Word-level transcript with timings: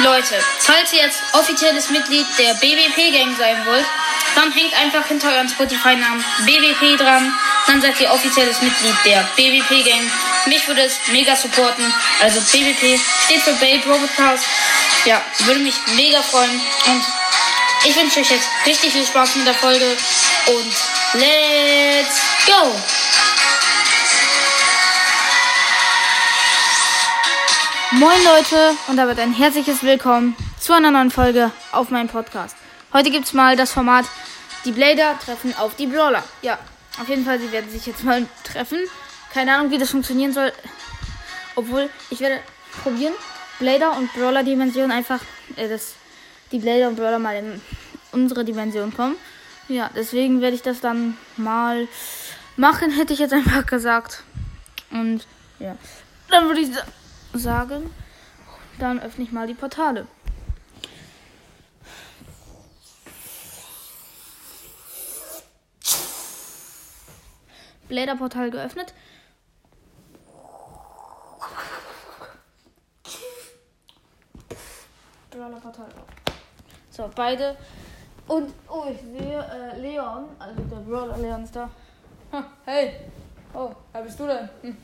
Leute, 0.00 0.38
falls 0.60 0.92
ihr 0.92 1.00
jetzt 1.02 1.22
offizielles 1.32 1.88
Mitglied 1.88 2.26
der 2.38 2.52
BBP 2.54 3.12
Gang 3.12 3.36
sein 3.38 3.64
wollt, 3.64 3.86
dann 4.34 4.52
hängt 4.52 4.74
einfach 4.74 5.06
hinter 5.06 5.32
euren 5.32 5.48
Spotify-Namen 5.48 6.22
BBP 6.44 6.98
dran. 6.98 7.32
Dann 7.66 7.80
seid 7.80 7.98
ihr 8.00 8.12
offizielles 8.12 8.60
Mitglied 8.60 8.94
der 9.06 9.26
BBP 9.36 9.88
Gang. 9.88 10.10
Mich 10.46 10.68
würde 10.68 10.82
es 10.82 10.98
mega 11.12 11.34
supporten. 11.34 11.84
Also 12.20 12.40
BBP 12.40 13.00
steht 13.24 13.40
für 13.40 13.54
Babe 13.54 13.82
Broadcast. 13.86 14.44
Ja, 15.06 15.24
würde 15.40 15.60
mich 15.60 15.76
mega 15.94 16.20
freuen. 16.22 16.60
Und 16.86 17.02
ich 17.84 17.96
wünsche 17.96 18.20
euch 18.20 18.30
jetzt 18.30 18.48
richtig 18.66 18.92
viel 18.92 19.06
Spaß 19.06 19.36
mit 19.36 19.46
der 19.46 19.54
Folge. 19.54 19.96
Und 20.46 20.74
let's 21.14 22.20
go! 22.46 22.76
Moin 27.92 28.18
Leute 28.24 28.76
und 28.88 28.96
damit 28.96 29.20
ein 29.20 29.32
herzliches 29.32 29.84
Willkommen 29.84 30.36
zu 30.58 30.72
einer 30.72 30.90
neuen 30.90 31.12
Folge 31.12 31.52
auf 31.70 31.90
meinem 31.90 32.08
Podcast. 32.08 32.56
Heute 32.92 33.12
gibt's 33.12 33.32
mal 33.32 33.54
das 33.54 33.70
Format 33.70 34.06
Die 34.64 34.72
Blader 34.72 35.16
treffen 35.24 35.54
auf 35.56 35.76
die 35.76 35.86
Brawler. 35.86 36.24
Ja, 36.42 36.58
auf 37.00 37.08
jeden 37.08 37.24
Fall, 37.24 37.38
sie 37.38 37.52
werden 37.52 37.70
sich 37.70 37.86
jetzt 37.86 38.02
mal 38.02 38.26
treffen. 38.44 38.78
Keine 39.32 39.54
Ahnung, 39.54 39.70
wie 39.70 39.78
das 39.78 39.90
funktionieren 39.90 40.32
soll. 40.32 40.52
Obwohl, 41.54 41.88
ich 42.10 42.18
werde 42.18 42.40
probieren, 42.82 43.14
Blader 43.60 43.96
und 43.96 44.12
Brawler 44.14 44.42
Dimension 44.42 44.90
einfach, 44.90 45.20
äh, 45.54 45.68
dass 45.68 45.94
die 46.50 46.58
Blader 46.58 46.88
und 46.88 46.96
Brawler 46.96 47.20
mal 47.20 47.36
in 47.36 47.60
unsere 48.10 48.44
Dimension 48.44 48.92
kommen. 48.94 49.14
Ja, 49.68 49.90
deswegen 49.94 50.40
werde 50.40 50.56
ich 50.56 50.62
das 50.62 50.80
dann 50.80 51.16
mal 51.36 51.86
machen, 52.56 52.90
hätte 52.90 53.12
ich 53.12 53.20
jetzt 53.20 53.32
einfach 53.32 53.64
gesagt. 53.64 54.24
Und 54.90 55.24
ja, 55.60 55.76
dann 56.28 56.48
würde 56.48 56.60
ich 56.62 56.74
sagen, 56.74 56.90
dann 58.78 59.00
öffne 59.00 59.24
ich 59.24 59.32
mal 59.32 59.46
die 59.46 59.54
Portale. 59.54 60.06
Blader-Portal 67.88 68.50
geöffnet. 68.50 68.92
Brawler-Portal 75.30 75.88
So, 76.90 77.10
beide. 77.14 77.56
Und, 78.26 78.52
oh, 78.68 78.84
ich 78.90 79.00
sehe 79.00 79.38
äh, 79.38 79.78
Leon, 79.80 80.24
also 80.38 80.62
der 80.62 80.76
Brawler 80.76 81.16
Leon 81.18 81.44
ist 81.44 81.54
da. 81.54 81.70
Hey! 82.64 83.00
Oh, 83.54 83.70
wer 83.92 84.02
bist 84.02 84.18
du 84.18 84.26
denn? 84.26 84.48
Hm. 84.62 84.76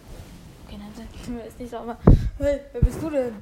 Ist 1.22 1.60
nicht 1.60 1.70
sauber. 1.70 1.98
Hey, 2.38 2.62
wer 2.72 2.80
bist 2.80 3.00
du 3.00 3.08
denn? 3.08 3.36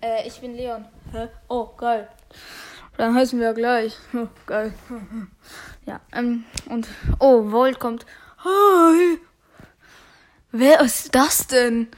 Äh, 0.00 0.26
ich 0.26 0.40
bin 0.40 0.56
Leon. 0.56 0.84
Hä? 1.12 1.28
Oh, 1.48 1.68
geil. 1.76 2.08
Dann 2.96 3.14
heißen 3.14 3.38
wir 3.38 3.54
gleich. 3.54 3.96
Oh, 4.12 4.26
geil. 4.46 4.74
Ja, 5.86 6.00
ähm, 6.12 6.44
und, 6.68 6.88
oh, 7.20 7.50
Volt 7.52 7.78
kommt. 7.78 8.06
Hi! 8.44 9.18
Wer 10.50 10.80
ist 10.80 11.14
das 11.14 11.46
denn? 11.46 11.88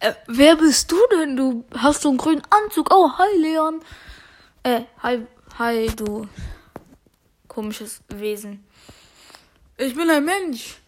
Äh, 0.00 0.14
wer 0.26 0.56
bist 0.56 0.90
du 0.90 0.96
denn? 1.12 1.36
Du 1.36 1.64
hast 1.76 2.02
so 2.02 2.08
einen 2.08 2.18
grünen 2.18 2.42
Anzug. 2.48 2.88
Oh, 2.90 3.10
hi, 3.18 3.38
Leon. 3.38 3.80
Äh, 4.62 4.82
hi, 5.02 5.26
hi, 5.58 5.86
du 5.94 6.26
komisches 7.48 8.00
Wesen. 8.08 8.64
Ich 9.76 9.94
bin 9.94 10.08
ein 10.08 10.24
Mensch. 10.24 10.78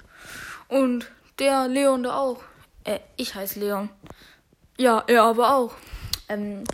Und 0.69 1.11
der 1.39 1.69
Leon 1.69 2.05
da 2.05 2.17
auch. 2.17 2.43
Äh, 2.85 3.01
ich 3.17 3.35
heiße 3.35 3.59
Leon. 3.59 3.89
Ja, 4.79 5.03
er 5.07 5.23
aber 5.25 5.55
auch. 5.57 5.73
Ähm, 6.29 6.65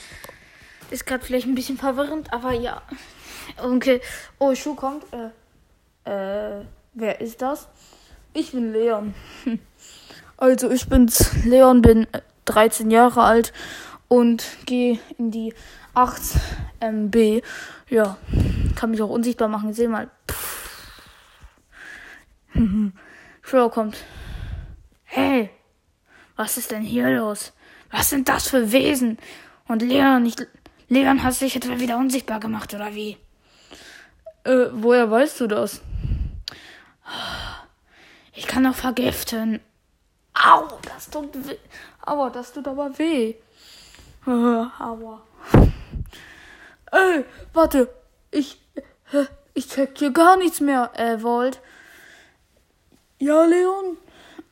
ist 0.90 1.06
gerade 1.06 1.24
vielleicht 1.24 1.46
ein 1.46 1.54
bisschen 1.54 1.78
verwirrend, 1.78 2.32
aber 2.32 2.52
ja. 2.52 2.82
Okay. 3.62 4.00
Oh, 4.38 4.54
Schuh 4.54 4.74
kommt. 4.74 5.04
Äh, 5.12 5.30
äh, 6.10 6.64
wer 6.94 7.20
ist 7.20 7.40
das? 7.40 7.68
Ich 8.32 8.52
bin 8.52 8.72
Leon. 8.72 9.14
Also, 10.36 10.70
ich 10.70 10.88
bin's. 10.88 11.44
Leon, 11.44 11.82
bin 11.82 12.06
13 12.46 12.90
Jahre 12.90 13.24
alt 13.24 13.52
und 14.08 14.42
gehe 14.64 14.98
in 15.18 15.30
die 15.30 15.52
8 15.92 16.18
MB. 16.80 17.42
Ja, 17.90 18.16
kann 18.74 18.90
mich 18.90 19.02
auch 19.02 19.10
unsichtbar 19.10 19.48
machen. 19.48 19.74
Seh 19.74 19.86
mal. 19.86 20.08
Crow 23.42 23.70
kommt. 23.74 23.98
Hey, 25.04 25.50
was 26.40 26.56
ist 26.56 26.70
denn 26.70 26.82
hier 26.82 27.10
los? 27.10 27.52
Was 27.90 28.08
sind 28.08 28.26
das 28.30 28.48
für 28.48 28.72
Wesen? 28.72 29.18
Und 29.68 29.82
Leon, 29.82 30.24
ich, 30.24 30.36
Leon 30.88 31.22
hat 31.22 31.34
sich 31.34 31.54
etwa 31.54 31.78
wieder 31.78 31.98
unsichtbar 31.98 32.40
gemacht, 32.40 32.72
oder 32.72 32.94
wie? 32.94 33.18
Äh, 34.44 34.68
woher 34.72 35.10
weißt 35.10 35.38
du 35.40 35.48
das? 35.48 35.82
Ich 38.32 38.46
kann 38.46 38.64
doch 38.64 38.74
vergiften. 38.74 39.60
Au, 40.32 40.78
das 40.82 41.10
tut 41.10 41.28
weh. 41.46 41.58
Aua, 42.06 42.30
das 42.30 42.54
tut 42.54 42.66
aber 42.66 42.98
weh. 42.98 43.34
Äh, 44.26 44.30
aua. 44.30 45.20
Ey, 46.90 47.24
warte. 47.52 47.90
Ich, 48.30 48.58
äh, 49.12 49.26
ich 49.52 49.68
check 49.68 49.98
hier 49.98 50.10
gar 50.10 50.38
nichts 50.38 50.60
mehr, 50.60 50.90
äh, 50.94 51.22
Volt. 51.22 51.60
Ja, 53.18 53.44
Leon? 53.44 53.98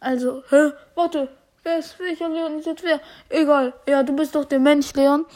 Also, 0.00 0.43
hä? 0.50 0.72
Warte. 0.94 1.38
Wer 1.68 1.80
ist 1.80 1.98
welcher 1.98 2.30
Leon 2.30 2.58
ist 2.58 2.64
jetzt 2.64 2.82
wer? 2.82 2.98
Egal. 3.28 3.74
Ja, 3.86 4.02
du 4.02 4.16
bist 4.16 4.34
doch 4.34 4.46
der 4.46 4.58
Mensch, 4.58 4.94
Leon. 4.94 5.26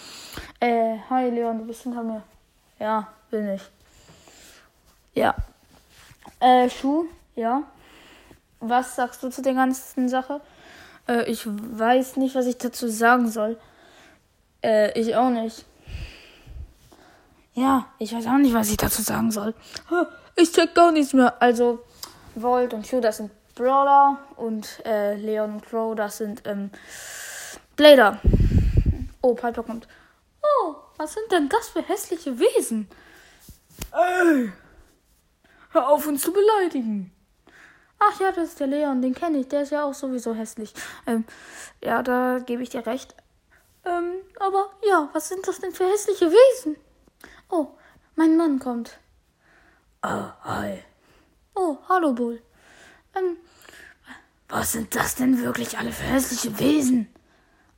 Äh, 0.60 0.96
hi 1.10 1.28
Leon, 1.28 1.58
du 1.58 1.66
bist 1.66 1.82
hinter 1.82 2.02
mir. 2.02 2.22
Ja, 2.78 3.06
bin 3.30 3.50
ich. 3.50 3.60
Ja. 5.12 5.34
Äh, 6.40 6.70
Schuh, 6.70 7.04
ja. 7.36 7.64
Was 8.60 8.96
sagst 8.96 9.22
du 9.22 9.28
zu 9.28 9.42
der 9.42 9.52
ganzen 9.52 10.08
Sache? 10.08 10.40
Äh, 11.06 11.30
ich 11.30 11.46
weiß 11.46 12.16
nicht, 12.16 12.34
was 12.34 12.46
ich 12.46 12.56
dazu 12.56 12.88
sagen 12.88 13.28
soll. 13.28 13.58
Äh, 14.64 14.98
ich 14.98 15.14
auch 15.14 15.28
nicht. 15.28 15.66
Ja, 17.52 17.88
ich 17.98 18.14
weiß 18.14 18.26
auch 18.26 18.38
nicht, 18.38 18.54
was 18.54 18.70
ich 18.70 18.78
dazu 18.78 19.02
sagen 19.02 19.32
soll. 19.32 19.54
Ich 20.34 20.50
check 20.50 20.74
gar 20.74 20.92
nichts 20.92 21.12
mehr. 21.12 21.34
Also, 21.42 21.80
Volt 22.34 22.72
und 22.72 22.90
Hugh, 22.90 23.02
das 23.02 23.18
sind 23.18 23.30
Brawler 23.54 24.18
und 24.36 24.84
äh, 24.84 25.14
Leon 25.16 25.54
und 25.54 25.66
Crow, 25.66 25.94
das 25.94 26.18
sind 26.18 26.42
ähm, 26.46 26.70
Blader. 27.76 28.20
Oh, 29.20 29.34
Piper 29.34 29.62
kommt. 29.62 29.86
Oh, 30.42 30.74
was 30.96 31.14
sind 31.14 31.30
denn 31.30 31.48
das 31.48 31.68
für 31.68 31.82
hässliche 31.82 32.38
Wesen? 32.38 32.88
Ey, 33.92 34.52
hör 35.70 35.88
auf 35.88 36.06
uns 36.06 36.22
zu 36.22 36.32
beleidigen. 36.32 37.12
Ach 37.98 38.20
ja, 38.20 38.32
das 38.32 38.48
ist 38.48 38.60
der 38.60 38.66
Leon, 38.66 39.00
den 39.00 39.14
kenne 39.14 39.38
ich, 39.38 39.48
der 39.48 39.62
ist 39.62 39.70
ja 39.70 39.84
auch 39.84 39.94
sowieso 39.94 40.34
hässlich. 40.34 40.74
Ähm, 41.06 41.24
ja, 41.82 42.02
da 42.02 42.40
gebe 42.40 42.62
ich 42.62 42.70
dir 42.70 42.84
recht. 42.84 43.14
Ähm, 43.84 44.14
aber 44.40 44.70
ja, 44.88 45.08
was 45.12 45.28
sind 45.28 45.46
das 45.46 45.60
denn 45.60 45.72
für 45.72 45.88
hässliche 45.88 46.30
Wesen? 46.30 46.76
Oh, 47.48 47.68
mein 48.16 48.36
Mann 48.36 48.58
kommt. 48.58 48.98
Oh, 50.02 50.30
hi. 50.42 50.82
Oh, 51.54 51.76
hallo, 51.88 52.12
Bull. 52.12 52.42
Ähm, 53.14 53.36
was 54.48 54.72
sind 54.72 54.94
das 54.94 55.14
denn 55.14 55.42
wirklich 55.42 55.78
alle 55.78 55.92
für 55.92 56.04
hässliche 56.04 56.58
Wesen? 56.58 57.08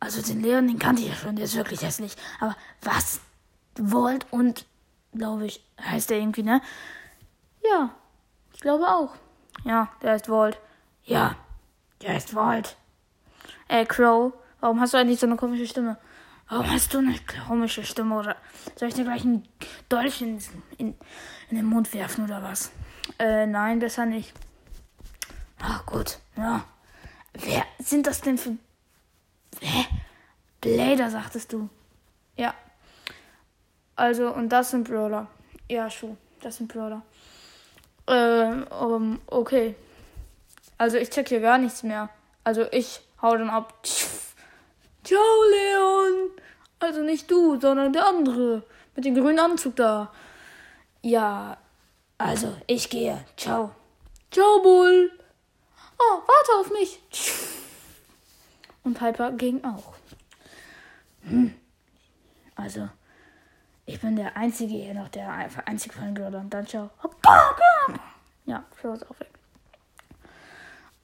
Also 0.01 0.21
den 0.23 0.43
Leon, 0.43 0.67
den 0.67 0.79
kannte 0.79 1.03
ich 1.03 1.09
ja 1.09 1.15
schon, 1.15 1.37
der 1.37 1.47
ist 1.47 1.57
wirklich 1.57 1.83
hässlich. 1.83 2.17
Aber 2.41 2.57
was? 2.83 3.21
Volt 3.77 4.27
und, 4.31 4.67
glaube 5.13 5.47
ich, 5.47 5.65
heißt 5.81 6.11
der 6.11 6.19
irgendwie, 6.19 6.43
ne? 6.43 6.61
Ja, 7.63 7.91
ich 8.53 8.61
glaube 8.61 8.87
auch. 8.87 9.15
Ja, 9.65 9.89
der 10.03 10.13
heißt 10.13 10.29
Volt. 10.29 10.59
Ja, 11.05 11.37
der 12.03 12.15
heißt 12.15 12.35
Volt. 12.35 12.77
Äh, 13.69 13.87
Crow, 13.87 14.33
warum 14.61 14.81
hast 14.81 14.95
du 14.95 14.99
eigentlich 14.99 15.21
so 15.21 15.27
eine 15.27 15.37
komische 15.37 15.67
Stimme? 15.67 15.97
Warum 16.49 16.71
hast 16.71 16.93
du 16.93 16.99
eine 16.99 17.15
komische 17.47 17.85
Stimme? 17.85 18.19
Oder 18.19 18.37
soll 18.77 18.89
ich 18.89 18.95
dir 18.95 19.05
gleich 19.05 19.25
ein 19.25 19.49
Dolch 19.89 20.21
in, 20.21 20.39
in, 20.77 20.95
in 21.49 21.57
den 21.57 21.65
Mund 21.65 21.95
werfen 21.95 22.25
oder 22.25 22.43
was? 22.43 22.71
Äh, 23.19 23.47
nein, 23.47 23.79
besser 23.79 24.07
nicht. 24.07 24.35
Ach 25.67 25.87
gut, 25.87 26.19
ja. 26.37 26.63
Wer 27.33 27.65
sind 27.79 28.07
das 28.07 28.21
denn 28.21 28.37
für. 28.37 28.57
Hä? 29.61 29.87
Blader, 30.61 31.11
sagtest 31.11 31.53
du. 31.53 31.71
Ja. 32.37 32.55
Also, 33.97 34.33
und 34.33 34.51
das 34.51 34.71
sind 34.71 34.87
Brawler. 34.87 35.27
Ja, 35.71 35.89
Schuh. 35.89 36.17
Das 36.43 36.57
sind 36.57 36.71
Brawler. 36.71 37.03
Ähm, 38.07 38.67
um, 38.69 39.21
okay. 39.27 39.75
Also, 40.77 40.99
ich 40.99 41.09
check 41.09 41.29
hier 41.29 41.41
gar 41.41 41.57
nichts 41.57 41.83
mehr. 41.83 42.11
Also, 42.43 42.67
ich 42.71 43.01
hau 43.23 43.35
dann 43.37 43.49
ab. 43.49 43.73
Ciao, 45.03 45.21
Leon. 45.51 46.31
Also 46.79 47.01
nicht 47.01 47.31
du, 47.31 47.59
sondern 47.59 47.95
der 47.95 48.07
andere. 48.07 48.63
Mit 48.95 49.07
dem 49.07 49.15
grünen 49.15 49.39
Anzug 49.39 49.77
da. 49.77 50.13
Ja, 51.01 51.57
also, 52.19 52.55
ich 52.67 52.91
gehe. 52.91 53.25
Ciao. 53.37 53.71
Ciao, 54.31 54.61
Bull. 54.63 55.11
Oh, 55.99 56.23
warte 56.27 56.53
auf 56.61 56.71
mich. 56.71 57.01
Und 58.83 58.99
Piper 58.99 59.33
ging 59.33 59.65
auch. 59.65 59.95
Hm. 61.23 61.55
Also, 62.55 62.89
ich 63.87 64.01
bin 64.01 64.17
der 64.17 64.37
Einzige 64.37 64.75
hier 64.75 64.95
noch, 64.95 65.09
der 65.09 65.31
einfach 65.31 65.67
einzig 65.67 65.93
würde. 65.97 66.39
Und 66.39 66.51
dann 66.51 66.67
ciao. 66.67 66.91
Ja, 68.47 68.65
Crow 68.81 68.95
ist 68.95 69.11
auch. 69.11 69.15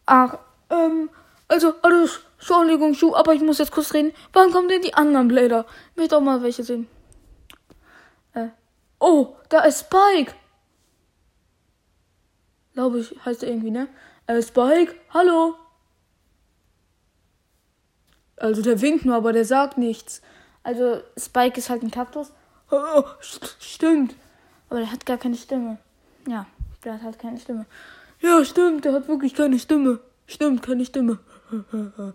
Ach, 0.06 0.38
ähm, 0.70 1.10
also, 1.48 1.74
alles, 1.82 2.20
Entschuldigung, 2.38 2.94
Schuh, 2.94 3.14
aber 3.14 3.34
ich 3.34 3.42
muss 3.42 3.58
jetzt 3.58 3.72
kurz 3.72 3.94
reden. 3.94 4.12
Wann 4.32 4.52
kommen 4.52 4.68
denn 4.68 4.82
die 4.82 4.94
anderen 4.94 5.28
Blader? 5.28 5.66
Ich 5.92 5.96
möchte 5.96 6.16
auch 6.16 6.20
mal 6.20 6.42
welche 6.42 6.64
sehen. 6.64 6.88
Äh, 8.34 8.48
oh, 8.98 9.36
da 9.48 9.60
ist 9.60 9.80
Spike. 9.80 10.34
Glaube 12.74 13.00
ich, 13.00 13.14
heißt 13.24 13.42
er 13.42 13.48
irgendwie, 13.50 13.70
ne? 13.70 13.88
Äh, 14.30 14.42
Spike, 14.42 14.94
hallo. 15.12 15.56
Also 18.36 18.62
der 18.62 18.80
winkt 18.80 19.04
nur, 19.04 19.16
aber 19.16 19.32
der 19.32 19.44
sagt 19.44 19.76
nichts. 19.76 20.22
Also 20.62 21.00
Spike 21.18 21.58
ist 21.58 21.68
halt 21.68 21.82
ein 21.82 21.90
Kaktus. 21.90 22.30
Oh, 22.70 23.02
stimmt. 23.58 24.14
Aber 24.68 24.78
der 24.78 24.92
hat 24.92 25.04
gar 25.04 25.18
keine 25.18 25.34
Stimme. 25.34 25.78
Ja, 26.28 26.46
der 26.84 26.94
hat 26.94 27.02
halt 27.02 27.18
keine 27.18 27.40
Stimme. 27.40 27.66
Ja, 28.20 28.44
stimmt, 28.44 28.84
der 28.84 28.92
hat 28.92 29.08
wirklich 29.08 29.34
keine 29.34 29.58
Stimme. 29.58 29.98
Stimmt, 30.28 30.62
keine 30.62 30.84
Stimme. 30.84 31.18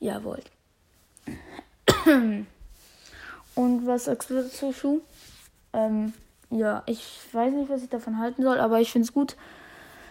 Jawohl. 0.00 0.42
Und 3.54 3.86
was 3.86 4.06
sagst 4.06 4.30
du 4.30 4.42
dazu, 4.42 4.72
Schuh? 4.72 5.02
Ähm, 5.72 6.14
ja, 6.50 6.82
ich 6.86 7.20
weiß 7.30 7.52
nicht, 7.52 7.70
was 7.70 7.84
ich 7.84 7.90
davon 7.90 8.18
halten 8.18 8.42
soll, 8.42 8.58
aber 8.58 8.80
ich 8.80 8.90
finde 8.90 9.06
es 9.06 9.12
gut, 9.12 9.36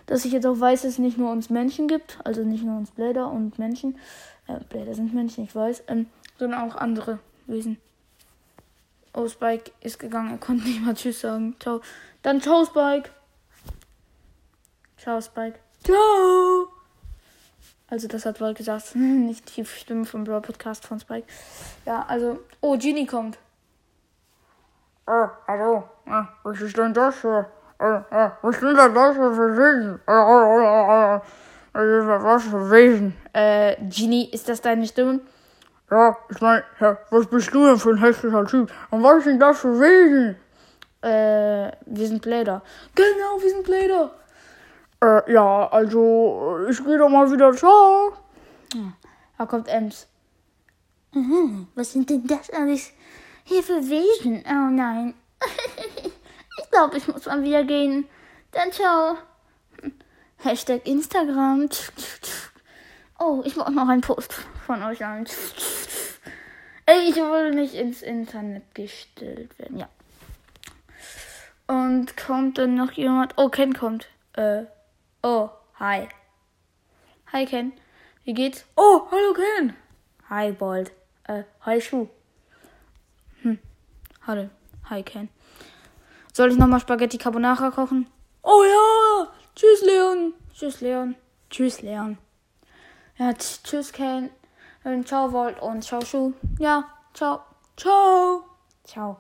dass 0.08 0.26
ich 0.26 0.32
jetzt 0.32 0.48
auch 0.48 0.60
weiß, 0.60 0.82
dass 0.82 0.94
es 0.94 0.98
nicht 0.98 1.18
nur 1.18 1.32
uns 1.32 1.50
Menschen 1.50 1.88
gibt, 1.88 2.18
also 2.24 2.44
nicht 2.44 2.64
nur 2.64 2.78
uns 2.78 2.92
Bläder 2.92 3.30
und 3.30 3.60
Menschen, 3.60 4.00
äh, 4.48 4.60
Bläder 4.70 4.96
sind 4.96 5.14
Menschen, 5.14 5.44
ich 5.44 5.56
weiß, 5.56 5.84
ähm, 5.88 6.08
sondern 6.40 6.70
auch 6.70 6.76
andere 6.76 7.20
Wesen. 7.46 7.78
Oh, 9.14 9.28
Spike 9.28 9.72
ist 9.82 10.00
gegangen, 10.00 10.32
er 10.32 10.38
konnte 10.38 10.64
nicht 10.66 10.82
mal 10.82 10.94
Tschüss 10.94 11.22
sagen. 11.22 11.56
Ciao. 11.60 11.82
Dann 12.24 12.42
ciao, 12.42 12.66
Spike. 12.66 13.10
Ciao, 14.98 15.22
Spike. 15.22 15.60
Ciao. 15.84 16.68
Also 17.90 18.08
das 18.08 18.26
hat 18.26 18.42
Walt 18.42 18.58
gesagt, 18.58 18.96
nicht 18.96 19.56
die 19.56 19.66
Stimme 19.66 20.06
vom 20.06 20.24
Brawl 20.24 20.42
Podcast 20.42 20.86
von 20.86 21.00
Spike. 21.00 21.28
Ja, 21.86 22.06
also, 22.08 22.40
oh, 22.62 22.78
Genie 22.78 23.06
kommt. 23.06 23.38
Oh, 25.06 25.28
hallo. 25.48 25.84
Ah, 26.06 26.28
was 26.44 26.62
ist 26.62 26.78
denn 26.78 26.94
das 26.94 27.22
hier? 27.22 27.50
Oh, 27.80 28.00
oh, 28.12 28.32
was 28.42 28.60
sind 28.60 28.78
denn 28.78 28.94
das 28.94 29.16
hier 29.16 29.34
für 29.34 29.58
Wesen? 29.58 30.00
Oh, 30.08 30.12
oh, 30.12 30.62
oh, 30.62 31.22
oh. 31.22 32.24
Was 32.24 32.44
für 32.44 32.72
Wesen? 32.72 33.16
Äh, 33.34 33.76
Genie, 33.90 34.30
ist 34.32 34.50
das 34.50 34.62
deine 34.62 34.88
Stimme? 34.88 35.20
Ja, 35.92 36.18
ich 36.30 36.42
meine, 36.42 36.64
ja, 36.80 36.98
was 37.12 37.28
bist 37.28 37.54
du 37.54 37.66
denn 37.66 37.78
für 37.78 37.92
ein 37.92 38.00
hässlicher 38.00 38.46
Typ? 38.46 38.72
Und 38.90 39.04
was 39.04 39.24
sind 39.24 39.40
das 39.40 39.60
für 39.60 39.80
Wesen? 39.80 40.36
Äh, 41.02 41.72
wir 41.86 42.08
sind 42.08 42.22
Blader. 42.22 42.64
Genau, 42.96 43.40
wir 43.40 43.50
sind 43.50 43.64
Blader. 43.64 44.12
Äh, 45.02 45.32
ja, 45.32 45.68
also, 45.68 46.66
ich 46.68 46.84
gehe 46.84 46.98
doch 46.98 47.10
mal 47.10 47.32
wieder. 47.32 47.54
Ciao. 47.54 48.14
Da 49.38 49.46
kommt 49.46 49.68
Ems. 49.68 50.08
Mhm, 51.14 51.68
was 51.76 51.94
sind 51.94 52.10
denn 52.10 52.26
das 52.26 52.50
alles 52.50 52.92
hier 53.44 53.62
für 53.62 53.82
Wesen? 53.82 54.44
Oh 54.48 54.70
nein. 54.72 55.14
ich 56.68 56.72
glaube, 56.72 56.98
ich 56.98 57.08
muss 57.08 57.26
mal 57.26 57.44
wieder 57.44 57.64
gehen. 57.64 58.08
Dann 58.52 58.72
ciao. 58.74 59.18
Hashtag 60.40 60.86
Instagram. 60.86 61.70
Oh, 63.18 63.42
ich 63.46 63.56
brauche 63.56 63.72
noch 63.72 63.88
einen 63.88 64.02
Post 64.02 64.34
von 64.66 64.84
euch 64.84 65.04
an. 65.04 65.26
Ich 66.90 67.16
will 67.16 67.52
nicht 67.52 67.74
ins 67.74 68.02
Internet 68.02 68.76
gestellt 68.76 69.58
werden. 69.58 69.78
Ja. 69.78 69.90
Und 71.68 72.18
kommt 72.18 72.58
dann 72.58 72.76
noch 72.76 72.92
jemand? 72.92 73.34
Oh, 73.38 73.50
Ken 73.50 73.74
kommt. 73.74 74.08
Äh. 74.34 74.64
Oh, 75.24 75.50
hi. 75.80 76.08
Hi, 77.32 77.46
Ken. 77.46 77.72
Wie 78.26 78.34
geht's? 78.34 78.66
Oh, 78.76 79.08
hallo, 79.10 79.34
Ken. 79.34 79.74
Hi, 80.30 80.52
Bold. 80.52 80.92
Äh, 81.24 81.44
hi, 81.62 81.82
Schuh. 81.82 82.08
Hm. 83.42 83.58
Hallo. 84.26 84.50
Hi, 84.90 85.02
Ken. 85.04 85.30
Soll 86.38 86.52
ich 86.52 86.60
nochmal 86.60 86.80
Spaghetti 86.80 87.18
Carbonara 87.18 87.72
kochen? 87.72 88.06
Oh 88.44 88.62
ja. 88.64 89.28
Tschüss, 89.56 89.82
Leon. 89.82 90.34
Tschüss, 90.54 90.82
Leon. 90.82 91.16
Tschüss, 91.50 91.82
Leon. 91.82 92.20
Ja, 93.18 93.34
tschüss, 93.34 93.92
Ken. 93.92 94.30
Und 94.84 95.08
ciao, 95.08 95.32
Volt 95.32 95.60
und 95.60 95.84
ciao, 95.84 96.00
Schuh. 96.02 96.34
Ja, 96.60 96.84
ciao. 97.16 97.42
Ciao. 97.76 98.44
Ciao. 98.84 99.18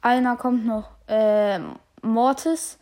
Einer 0.00 0.36
kommt 0.36 0.64
noch. 0.64 0.92
Ähm, 1.08 1.74
Mortis. 2.00 2.78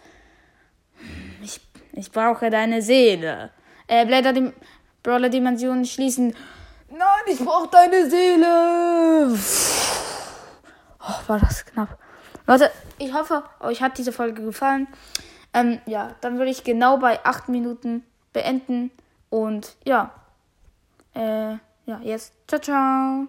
Ich, 1.43 1.61
ich 1.95 2.13
brauche 2.13 2.49
deine 2.49 2.81
Seele. 2.81 3.51
Äh, 3.89 4.07
Blätter 4.07 4.33
die 4.33 4.53
Brawler 5.03 5.31
Dimensionen 5.31 5.85
schließen. 5.85 6.33
Nein, 6.91 7.25
ich 7.27 7.41
brauche 7.41 7.67
deine 7.67 8.09
Seele. 8.09 8.86
War 11.27 11.39
das 11.39 11.65
knapp. 11.67 11.99
Leute, 12.47 12.71
ich 12.99 13.13
hoffe, 13.13 13.43
euch 13.61 13.83
hat 13.83 13.99
diese 13.99 14.13
Folge 14.13 14.43
gefallen. 14.43 14.87
Ähm, 15.53 15.81
ja, 15.87 16.15
dann 16.21 16.39
würde 16.39 16.51
ich 16.51 16.65
genau 16.65 16.99
bei 16.99 17.25
8 17.25 17.49
Minuten 17.49 18.05
beenden. 18.33 18.91
Und 19.31 19.77
ja. 19.85 20.13
Äh, 21.15 21.57
ja, 21.87 22.01
jetzt. 22.03 22.33
Ciao, 22.47 22.61
ciao. 22.61 23.27